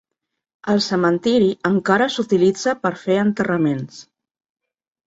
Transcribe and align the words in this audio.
El 0.73 0.79
cementiri 0.85 1.51
encara 1.71 2.09
s'utilitza 2.17 2.77
per 2.87 2.95
fer 3.05 3.21
enterraments. 3.27 4.03